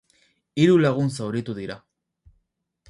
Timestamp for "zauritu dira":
1.19-1.79